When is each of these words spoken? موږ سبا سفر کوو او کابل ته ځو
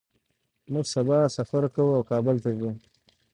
موږ 0.73 0.85
سبا 0.95 1.17
سفر 1.37 1.63
کوو 1.75 1.95
او 1.97 2.03
کابل 2.11 2.35
ته 2.43 2.49
ځو 2.59 2.69